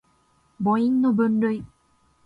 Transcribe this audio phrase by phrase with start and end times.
[0.59, 1.63] 母音の分類